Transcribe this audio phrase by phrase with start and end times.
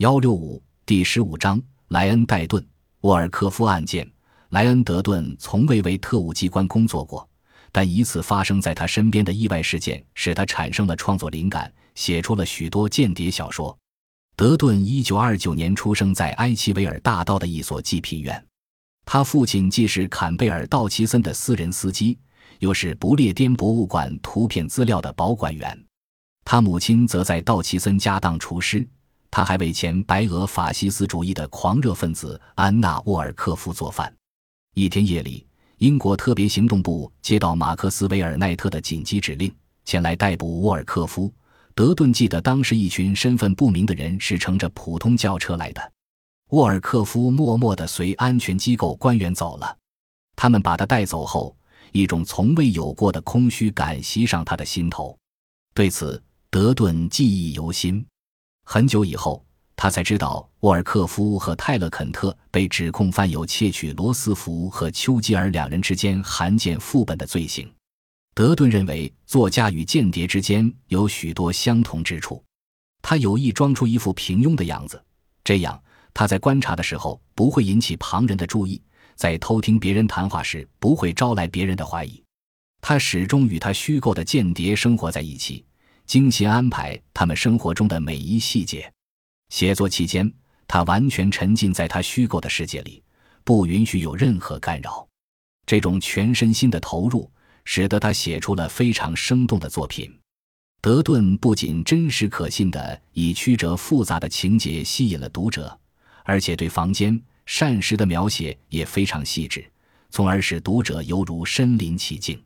[0.00, 2.66] 幺六五第十五章莱恩戴顿
[3.02, 4.10] 沃尔科夫案件。
[4.48, 7.28] 莱恩德顿从未为特务机关工作过，
[7.70, 13.76] 但一次发生在他身边的意外事件使他产生了创作灵感，写出了许多间谍小说。
[14.36, 18.42] 德顿一九二九年出生在埃奇维尔大道的一所济贫院，
[19.04, 22.18] 他父亲既是坎贝尔·道奇森的私人司机，
[22.60, 25.78] 又是不列颠博物馆图片资料的保管员，
[26.42, 28.88] 他母亲则在道奇森家当厨师。
[29.30, 34.12] 他还为前白俄法西斯主义的狂热分子安娜·沃尔科夫做饭。
[34.74, 35.46] 一天夜里，
[35.78, 39.52] 英国特别行动部接到马克思·维尔奈特的紧急指令，
[39.84, 41.32] 前来逮捕沃尔科夫。
[41.74, 45.92] 德顿记得，当时一群身份不明的人是乘着普通轿车来的。
[46.50, 49.76] 沃尔科夫默默地随安全机构官员走了。
[50.34, 51.56] 他们把他带走后，
[51.92, 55.16] 一种从未有过的空虚感袭上他的心头。
[55.72, 56.20] 对此，
[56.50, 58.04] 德顿记忆犹新。
[58.72, 67.68] 很久以后，他才知道沃尔克夫和泰勒·肯特被指控犯有窃取罗斯福和丘吉尔两人之间函件副本的罪行。
[68.32, 72.40] 德顿认为，作家与间谍之间有许多相同之处。
[73.02, 75.02] 他有意装出一副平庸的样子，
[75.42, 75.82] 这样
[76.14, 78.80] 他在观察的时候不会引起旁人的注意，
[79.16, 82.22] 在偷听别人谈话时不会招来别人的怀疑。
[82.80, 85.64] 他始终与他虚构的间谍生活在一起。
[86.10, 88.92] 精心安排他们生活中的每一细节。
[89.48, 90.28] 写作期间，
[90.66, 93.00] 他完全沉浸在他虚构的世界里，
[93.44, 95.06] 不允许有任何干扰。
[95.66, 97.30] 这种全身心的投入，
[97.64, 100.12] 使得他写出了非常生动的作品。
[100.80, 105.78] 德顿不仅真实可信的以曲折复杂的情节吸引了读者，
[106.24, 109.64] 而且对房间膳食的描写也非常细致，
[110.10, 112.42] 从而使读者犹如身临其境。